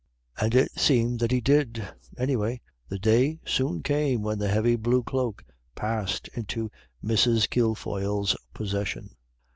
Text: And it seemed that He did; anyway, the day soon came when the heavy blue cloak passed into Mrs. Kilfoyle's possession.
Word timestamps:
And 0.39 0.55
it 0.55 0.71
seemed 0.79 1.19
that 1.19 1.29
He 1.29 1.41
did; 1.41 1.87
anyway, 2.17 2.59
the 2.89 2.97
day 2.97 3.39
soon 3.45 3.83
came 3.83 4.23
when 4.23 4.39
the 4.39 4.47
heavy 4.47 4.75
blue 4.75 5.03
cloak 5.03 5.43
passed 5.75 6.27
into 6.29 6.71
Mrs. 7.03 7.47
Kilfoyle's 7.47 8.35
possession. 8.51 9.11